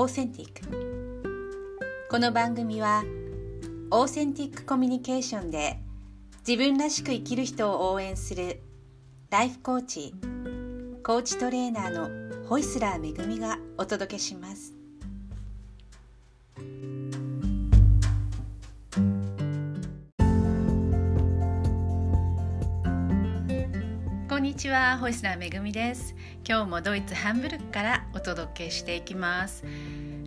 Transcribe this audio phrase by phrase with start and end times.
[0.00, 3.02] オーセンティックこの番組は
[3.90, 5.80] オーセンティックコミュニケーションで
[6.46, 8.62] 自分らしく生きる人を応援する
[9.28, 10.14] ライフコーチ
[11.02, 14.77] コーチトレーナーのホイスラーめぐみがお届けします。
[24.58, 26.16] ちはホイスラーめぐみです。
[26.44, 29.62] 今日もドイツハンブルクからお届けしていきます。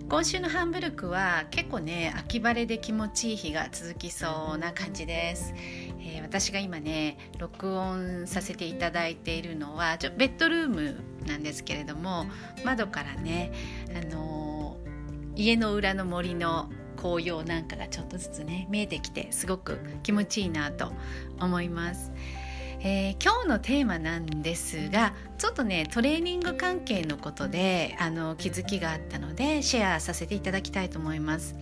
[0.07, 5.53] 今週のハンブルクは結構ね秋晴れで気持ちいい日が続きそうな感じです、
[5.99, 10.95] えー、私が今ね録音させていただいているのはちょベッドルーム
[11.25, 12.25] なんですけれども
[12.63, 13.51] 窓からね、
[13.89, 20.93] あのー、家の裏の森の紅葉なんかがちょっとずつね見えてきてすごく気持ちいいなと
[21.39, 22.13] 思います。
[22.83, 31.55] えー、今日のテーマなんですがちょっとねトレーニング関係のことであの気づきがあったのでシェアさせていただきたいと思います。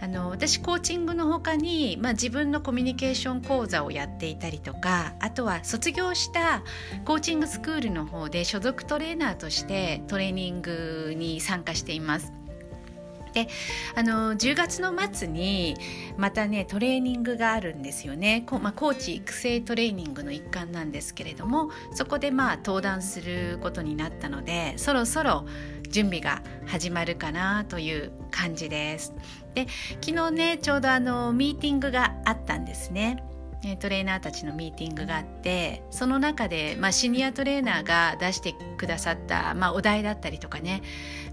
[0.00, 6.62] あの私コーチングの他に、まあ、自分のコミュニケーション講座をやっていたりとかあとは卒業した
[7.04, 12.43] コーチングスクールの方で所属トレーナーとしてトレーニングに参加しています。
[13.34, 13.48] で
[13.96, 15.76] あの10月の末に
[16.16, 25.44] またねトレーニングがあるんですよねこ、まあ、コーチ育成トレーニングの一環なんですけれどもそこでまあ登壇することになったのでそろそろ
[25.88, 29.14] 準備が始まるかなという感じです。
[29.54, 29.68] で
[30.00, 33.22] 昨日ねちょうどあのミーティングがあったんですね。
[33.78, 40.82] トレーナーたちのミーティングがあってその中で、まあ、シニアトレーナーが出してくださった、まあ、お題だったりとかね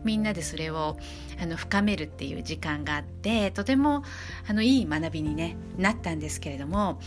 [0.04, 0.98] みんなでそれを
[1.42, 4.04] あの深めるっていう時間があってとても
[4.48, 7.00] あのいい学びに、ね、なったんですけれども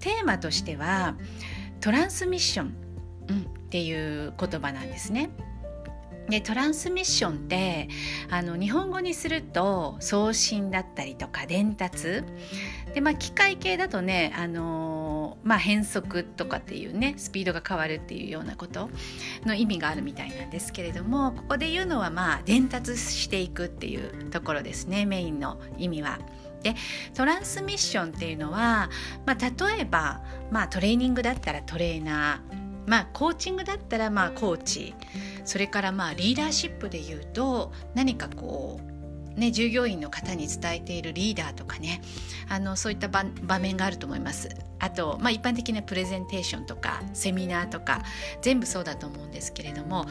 [0.00, 1.16] テーマとしては
[1.80, 2.74] トランスミッション、
[3.28, 5.30] うん、っていう言葉なんですね。
[6.30, 7.88] でトランスミッションって
[8.30, 12.22] あの日本語にすると送信だったりとか伝達
[12.94, 18.90] で、まあ、機械系だとね、あのー、まあ、変速とかっていうねスピードが変わるっていうようなこと
[19.44, 26.18] の意味があるみたいなんですけれどもここで言うのはまあ伝達していくっていうところですねメインの意味は。
[26.62, 26.74] で
[27.14, 28.90] トランスミッションっていうのは、
[29.24, 34.94] まあ、例えば、まあ、トレーニングだったらトレーナーまあコーチングだったらまあコーチ
[35.44, 38.89] それからまあリーダーシップで言うと何かこう
[39.36, 42.02] ね、従業員の方に伝えているリーダーとかね
[42.48, 44.48] あのそういった場面があると思います。
[44.80, 48.02] あと、まあ、一般的なプレゼンテーションとかセミナーとか
[48.40, 50.06] 全部そうだと思うんですけれども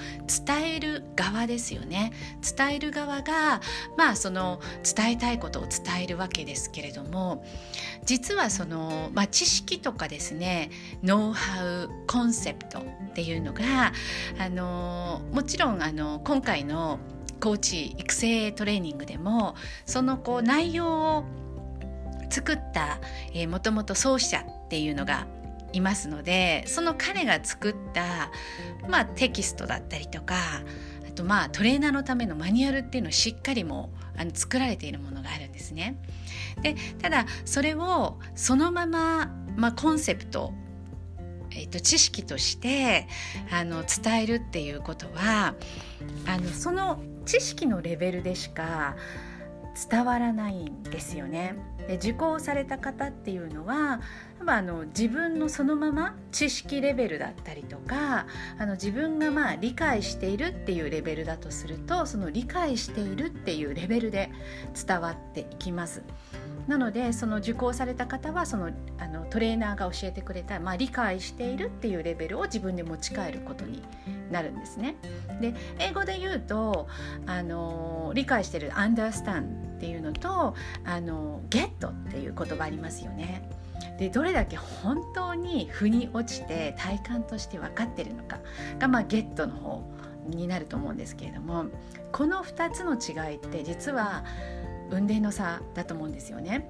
[0.45, 2.13] 伝える側ですよね
[2.57, 3.61] 伝える側が、
[3.97, 4.61] まあ、その
[4.95, 7.43] 伝えたいことを伝えるわけですけれども
[8.05, 10.69] 実はその、まあ、知識とかですね
[11.03, 13.91] ノウハウコンセプトっていうのが
[14.39, 16.99] あのもちろんあの今回の
[17.39, 19.55] コーチ育成トレーニングでも
[19.85, 21.23] そのこう内容を
[22.29, 22.99] 作った
[23.47, 25.27] もともと創始者っていうのが
[25.73, 28.31] いますのでその彼が作った、
[28.87, 30.35] まあ、テキストだったりとか
[31.07, 35.97] あとまあトレーナーのためのマニュアルっていうのをしっかりもあの作られているものがあるんですね。
[36.61, 40.53] でただそれをそのまま、まあ、コンセプト
[41.51, 43.07] えーと、知識として
[43.51, 45.55] あの伝えるっていうことは
[46.25, 48.95] あのその知識のレベルでしか
[49.89, 51.55] 伝わらないんですよね。
[51.87, 54.01] で受講された方っていうのは
[54.51, 58.27] あの自分のそのまま知識レベルだったりとか
[58.57, 64.31] あの自分がまあ理解しているっていうレベルだとするとその理解しているっていうレベルで
[64.87, 66.03] 伝わっていきます。
[66.67, 73.81] なのでその受講された方はそのあのトレーナーが教えてくれた、まあ、理解しているっていうレベルを自分で持ち帰ることに
[74.29, 74.95] なるんですね。
[75.41, 76.87] で英語で言うと
[77.25, 80.53] あの理解してる「understand」っていうのと
[80.85, 83.49] 「あの get」っていう言葉ありますよね。
[83.97, 88.39] でどれだけ本当に腑に落ちて体感として分かってるのか
[88.79, 89.83] が、まあ、ゲットの方
[90.27, 91.65] になると思うんですけれども
[92.11, 94.23] この2つの違いって実は
[94.91, 96.67] 運転の差だと思うんですよね。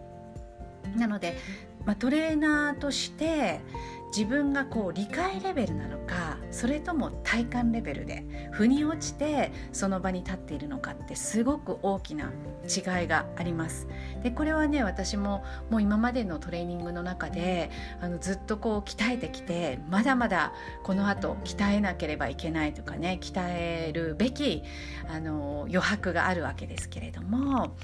[0.97, 1.37] なので、
[1.85, 3.61] まあ、トレーナーとして
[4.09, 12.31] 自分がこう理解レベルなのかそれとも体感レベルで腑に落ちてその場に立っているのかってすごく大きな
[12.65, 13.87] 違いがあります。
[14.23, 17.69] でこれはね私ももう今までのトレーニングの中で
[18.01, 20.53] あのずっとこう鍛えてきてまだまだ
[20.83, 24.63] この後鍛えなければいけないとかね鍛えるべき
[25.07, 27.75] あの余白があるわけですけれども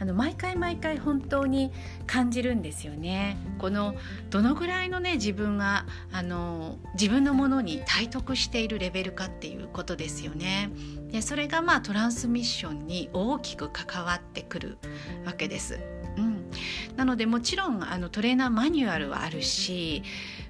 [0.00, 1.72] あの毎回毎回本当に
[2.06, 3.36] 感じるんですよね。
[3.58, 3.94] この
[4.30, 5.63] どのぐらいのね自分が
[6.12, 10.70] あの自分のものに体体得しているレベルかっていうことですよね。
[11.10, 14.78] でそれがまあトランスミッションに大きく関わってくる
[15.24, 15.80] わけです。
[16.16, 16.50] うん、
[16.96, 20.04] なのでもちろんあのトレーナーマニュアルはあるし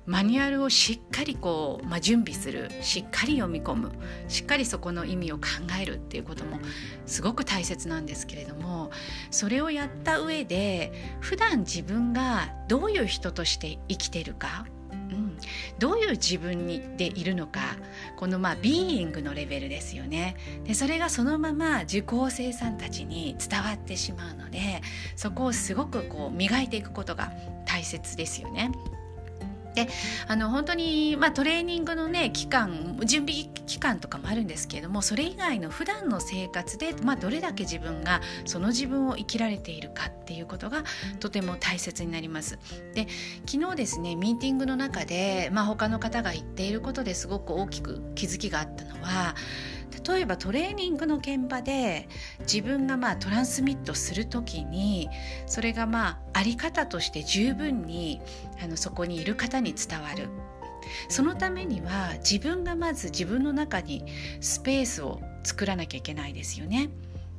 [0.05, 3.91] マニュアルをしっかりこう、まあ、準備するしっかり読み込む
[4.29, 5.43] しっかりそこの意味を考
[5.81, 6.59] えるっていうことも
[7.07, 8.91] すごく大切なんですけれども
[9.31, 14.67] それをやった上で普段自分がどういう人として生きてるか
[15.15, 15.39] うん、
[15.79, 17.61] どういう自分にでいるのか
[18.17, 24.83] このまあビーイングのレベルですよねでそれがそのまま受講生さんたちに伝わってしまうので
[25.17, 27.33] そこをすごくこう磨いていくことが
[27.67, 28.71] 大切ですよね。
[29.75, 29.89] で
[30.29, 40.85] あの本当に、まあ、トレーニングのね期間準備期間とかもあるんですけれどもそれ以外の普段の生活で、まあ、どれだけ自分がその自分を生きられているかっていうことが
[41.21, 42.59] とても大切になります。
[42.95, 43.09] で
[43.47, 49.35] 昨日ですねミーティングの中で、まあ、他の方が言っていることですごく大きく気づきがあったのは
[50.07, 52.09] 例えばトレーニングの現場で
[52.41, 55.09] 自分がまあトランスミットする時に
[55.47, 58.21] それがまああり方として十分に
[58.63, 60.29] あのそこにいる方に伝わる
[61.09, 64.05] そのためには自分がまず自分の中に
[64.41, 66.91] スペースを作らなきゃいけないですよね。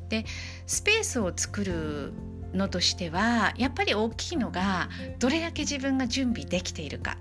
[0.10, 0.26] で
[0.68, 2.14] スペースを作る
[2.54, 7.18] のとしてはやっぱり大きいのがどれだけ自分が準備できているか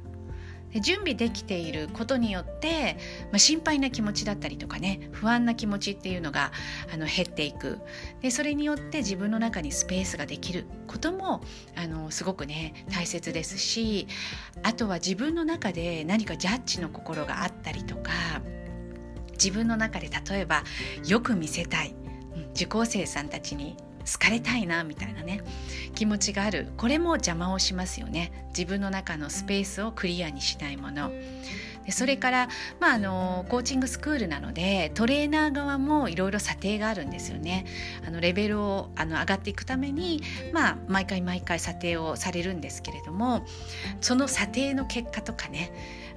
[0.81, 2.97] 準備できていることによって、
[3.31, 6.53] まあ、心配な気持ちだったりとかね不安な気持ちっていうのが
[6.93, 7.81] あの減っていく。
[8.21, 11.43] でそれによって自分の中にスペースができることも
[11.77, 14.07] あのすごくね大切ですし
[14.63, 18.11] あとは自分の中で何かジャッジの心があったりとか
[19.33, 20.63] 自分の中で例えば
[21.07, 21.95] よく見せたい。
[22.55, 23.77] 受講生さんたちに
[24.11, 25.43] 好かれたいなみたいなね
[25.95, 26.69] 気持ちがある。
[26.77, 28.47] これも邪魔をしますよね。
[28.49, 31.11] 自分の中のスペースをクリアにしないもの。
[31.85, 32.49] でそれから、
[32.81, 37.67] まあ、あのコーチングスクールなのでトレーナー側もいろいろ査定があるんですよね
[38.07, 40.23] あのレベルをあの上がっていくために、
[40.53, 43.45] まあ、毎回毎回査定をされるんですけれども
[44.01, 45.73] その査定の結果とかね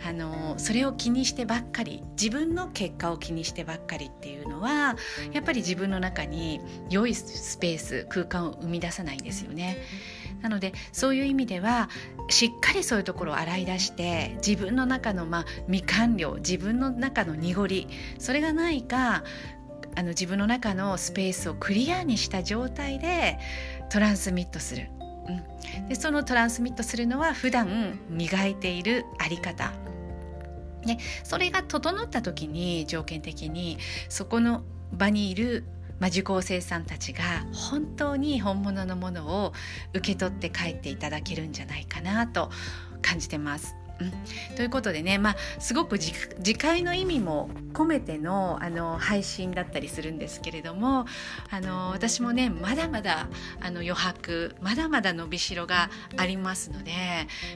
[0.06, 4.96] あのそれを気にしてばっかり自分の結果を気にしてばっかりっていうのは
[5.32, 9.78] やっぱり自分の中に良いスペース空間を生み出さないんですよね。
[10.42, 11.90] なのでそういう意味では
[12.30, 17.88] しっかりそういうところを洗い出して自分の中のまあ未完了自分の中の濁り
[18.20, 19.24] それがないか
[19.96, 23.40] あの自分の中のスペースをクリアにした状態で
[23.90, 24.90] トランスミットする、
[25.80, 29.74] うん、でそのトランスミットするのは普段磨いているあり方。
[30.86, 34.64] ね、それが整った時に条件的にそこの
[34.94, 35.66] 場にいる
[36.00, 37.24] まあ、受講生さんたちが
[37.54, 39.54] 本当に本物のものを
[39.94, 42.50] 受け取って帰っていただけるんじゃないかなと
[43.02, 43.76] 感じてます。
[44.00, 51.06] うん、ということでね、まあ、すごく次回の意味も込めてのあの配信だったりするんですけれども
[51.50, 53.28] あの私もねまだまだ
[53.60, 56.92] あの余白まだまだ伸びしろがありますので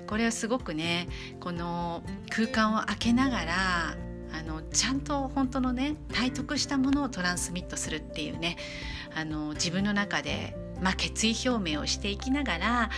[0.07, 1.07] これはすごくね
[1.39, 3.95] この空間を空けながら
[4.33, 8.57] あのちゃんと本当のね体得したものをトランスミットするっていうね
[9.15, 12.89] あの自分の中で、まあ、決意表明をしていきながら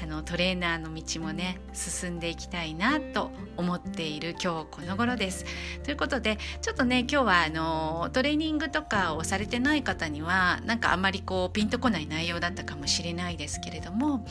[0.00, 5.44] あのトレーナーの道もね進んでいきたいなと思っている今日この頃です。
[5.82, 14.24] ということでちょっとね今日はあのトレーニングとかをされてない方にはなんかあんまりこうピンとこない内容だったかもしれないですけれども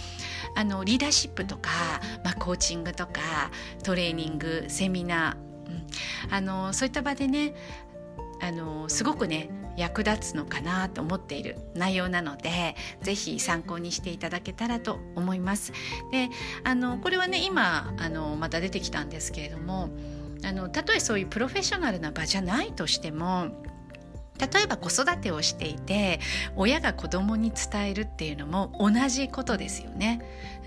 [0.55, 1.69] あのリーダーシップとか、
[2.23, 3.51] まあ、コーチングとか
[3.83, 5.46] トレーニングセミナー、
[6.29, 7.53] あのそういった場でね
[8.41, 15.71] あのすごくね役立つのかなと思っている内容なのでぜひ参考にしていただけたらと思います。
[16.11, 16.29] で
[16.63, 19.89] あのこれはね今あのまた出てきたんですけれども
[20.43, 23.47] あのたとえそういうプロフェッショナルな場じゃないとしても
[24.39, 26.19] 例えば子育てをしていて
[26.55, 30.21] 親が子供に伝えるっていうのも同じことですよね。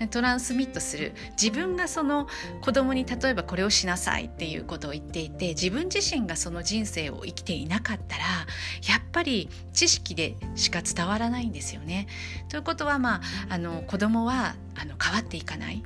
[0.09, 2.27] トランスミットする自分がその
[2.61, 12.07] 子供に例えばこれをしなさいっていうことを言っていて自分自身がその人生を生きていなかったらやっぱり知識でしか伝わらないんですよね。
[12.49, 15.83] ということはまああの子供はあの変わっていかない。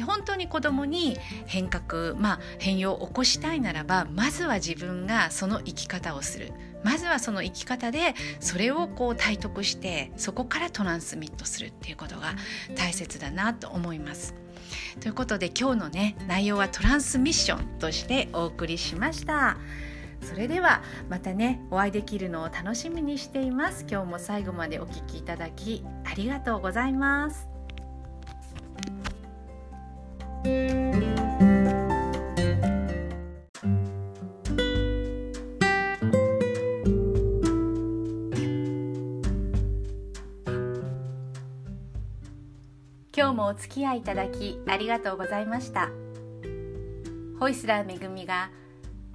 [0.00, 6.52] で本当に子供に変革、まあ、変容を起こしたいならばまずは自分がその生き方をする
[6.82, 12.34] まずはその生き方でそれをこう体得してそこからトランスミットするっていうことが
[12.76, 14.34] 大切だなと思います。
[15.00, 19.58] ということで今日のね内容はトランスミッションとしてお送りしました。
[20.22, 23.84] それではまたねお会いできるのを楽しみにしています。
[23.86, 27.59] 今日も最後までお聴きいただきありがとうございます。
[43.12, 45.90] 今日もお付き合いいただきありがとうございました。
[47.38, 48.50] ホイスラーめぐみが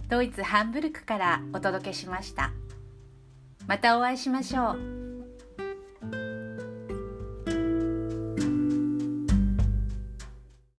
[0.09, 2.51] ドイツハンブルクからお届けしました。
[3.67, 4.94] またお会いしましょう。